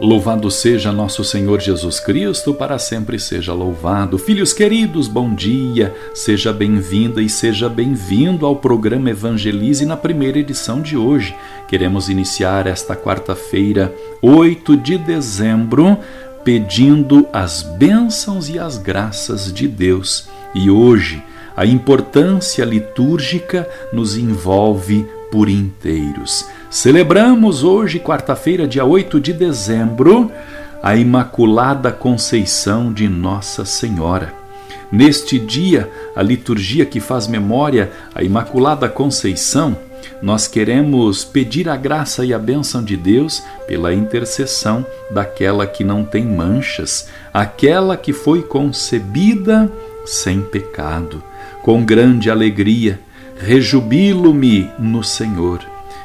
[0.00, 4.16] Louvado seja nosso Senhor Jesus Cristo, para sempre seja louvado.
[4.16, 5.94] Filhos queridos, bom dia.
[6.14, 11.36] Seja bem-vinda e seja bem-vindo ao programa Evangelize na primeira edição de hoje.
[11.68, 15.98] Queremos iniciar esta quarta-feira, 8 de dezembro,
[16.42, 20.30] pedindo as bênçãos e as graças de Deus.
[20.54, 21.22] E hoje,
[21.54, 26.46] a importância litúrgica nos envolve por inteiros.
[26.70, 30.30] Celebramos hoje, quarta-feira, dia 8 de dezembro,
[30.80, 34.32] a Imaculada Conceição de Nossa Senhora.
[34.90, 39.76] Neste dia, a liturgia que faz memória à Imaculada Conceição,
[40.22, 46.04] nós queremos pedir a graça e a bênção de Deus pela intercessão daquela que não
[46.04, 49.68] tem manchas, aquela que foi concebida
[50.06, 51.20] sem pecado.
[51.62, 53.00] Com grande alegria,
[53.36, 55.58] rejubilo-me no Senhor,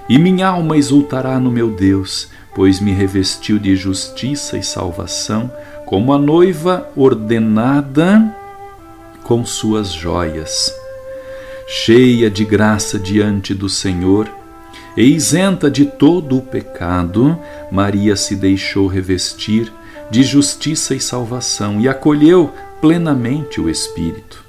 [0.07, 5.51] e minha alma exultará no meu Deus, pois me revestiu de justiça e salvação,
[5.85, 8.33] como a noiva ordenada
[9.23, 10.73] com suas joias.
[11.67, 14.29] Cheia de graça diante do Senhor,
[14.95, 17.37] e isenta de todo o pecado,
[17.71, 19.71] Maria se deixou revestir
[20.09, 24.43] de justiça e salvação e acolheu plenamente o Espírito.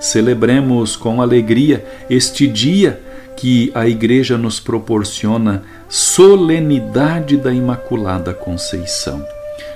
[0.00, 3.00] Celebremos com alegria este dia
[3.42, 9.26] que a Igreja nos proporciona solenidade da Imaculada Conceição.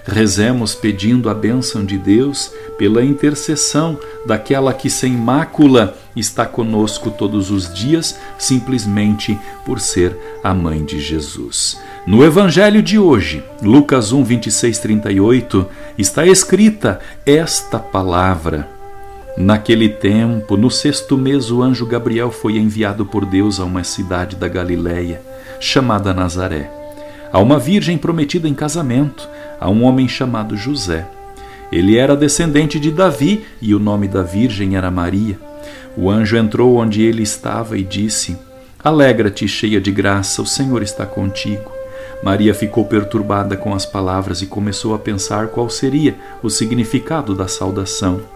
[0.04, 7.50] Rezemos pedindo a bênção de Deus pela intercessão daquela que sem mácula está conosco todos
[7.50, 11.76] os dias, simplesmente por ser a mãe de Jesus.
[12.06, 15.66] No Evangelho de hoje, Lucas 1, 26, 38,
[15.98, 18.75] está escrita esta palavra.
[19.36, 24.34] Naquele tempo, no sexto mês, o anjo Gabriel foi enviado por Deus a uma cidade
[24.34, 25.20] da Galiléia,
[25.60, 26.70] chamada Nazaré,
[27.30, 29.28] a uma virgem prometida em casamento,
[29.60, 31.06] a um homem chamado José.
[31.70, 35.38] Ele era descendente de Davi e o nome da virgem era Maria.
[35.98, 38.38] O anjo entrou onde ele estava e disse:
[38.82, 41.70] Alegra-te, cheia de graça, o Senhor está contigo.
[42.22, 47.46] Maria ficou perturbada com as palavras e começou a pensar qual seria o significado da
[47.46, 48.35] saudação.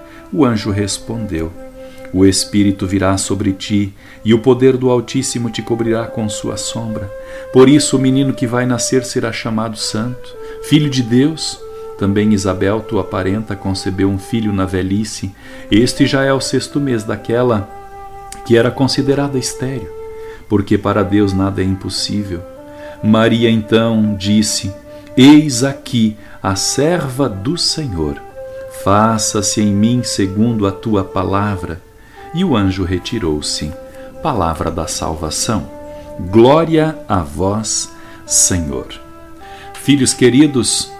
[0.33, 1.51] O anjo respondeu:
[2.13, 3.93] O Espírito virá sobre ti,
[4.23, 7.11] e o poder do Altíssimo te cobrirá com sua sombra.
[7.51, 11.59] Por isso, o menino que vai nascer será chamado Santo, Filho de Deus.
[11.97, 15.31] Também Isabel, tua parenta, concebeu um filho na velhice.
[15.69, 17.69] Este já é o sexto mês daquela
[18.45, 19.89] que era considerada estéril,
[20.49, 22.41] porque para Deus nada é impossível.
[23.03, 24.73] Maria então disse:
[25.15, 28.30] Eis aqui a serva do Senhor
[28.83, 31.79] Faça-se em mim segundo a tua palavra.
[32.33, 33.71] E o anjo retirou-se.
[34.23, 35.69] Palavra da salvação.
[36.31, 37.91] Glória a vós,
[38.25, 38.87] Senhor.
[39.73, 40.91] Filhos queridos,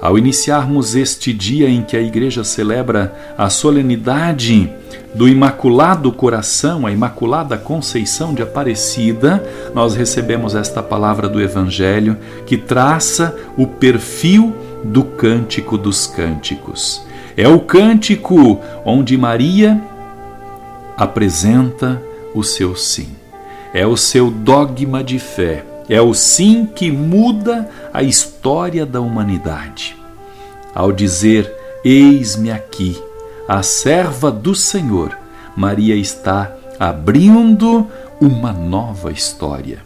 [0.00, 4.72] ao iniciarmos este dia em que a Igreja celebra a solenidade
[5.14, 9.44] do Imaculado Coração, a Imaculada Conceição de Aparecida,
[9.74, 12.16] nós recebemos esta palavra do Evangelho
[12.46, 17.07] que traça o perfil do Cântico dos Cânticos.
[17.38, 19.80] É o cântico onde Maria
[20.96, 22.02] apresenta
[22.34, 23.10] o seu sim.
[23.72, 25.64] É o seu dogma de fé.
[25.88, 29.96] É o sim que muda a história da humanidade.
[30.74, 31.48] Ao dizer:
[31.84, 33.00] Eis-me aqui,
[33.46, 35.16] a serva do Senhor,
[35.54, 37.86] Maria está abrindo
[38.20, 39.78] uma nova história.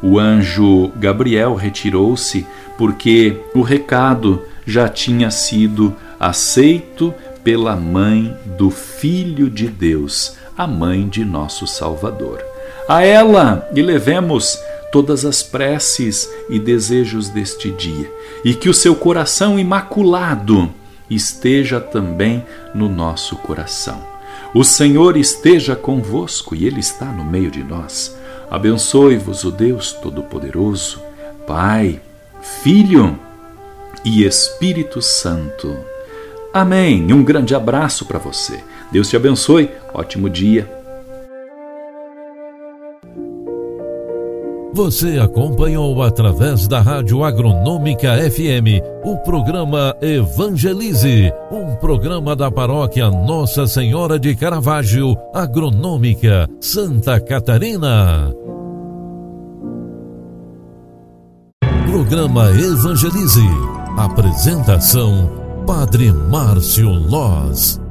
[0.00, 2.46] O anjo Gabriel retirou-se
[2.78, 7.14] porque o recado já tinha sido aceito
[7.44, 12.42] pela mãe do Filho de Deus, a mãe de nosso Salvador.
[12.88, 14.58] A ela elevemos
[14.90, 18.10] todas as preces e desejos deste dia,
[18.44, 20.72] e que o seu coração imaculado
[21.10, 24.02] esteja também no nosso coração.
[24.54, 28.16] O Senhor esteja convosco e Ele está no meio de nós.
[28.50, 31.02] Abençoe-vos o Deus Todo-Poderoso,
[31.46, 32.00] Pai,
[32.40, 33.18] Filho
[34.04, 35.76] e Espírito Santo.
[36.56, 37.12] Amém.
[37.12, 38.58] Um grande abraço para você.
[38.90, 39.70] Deus te abençoe.
[39.92, 40.66] Ótimo dia.
[44.72, 53.66] Você acompanhou através da Rádio Agronômica FM o programa Evangelize, um programa da paróquia Nossa
[53.66, 58.32] Senhora de Caravaggio, Agronômica, Santa Catarina.
[61.86, 63.44] Programa Evangelize.
[63.98, 67.85] Apresentação: Padre Márcio Loz.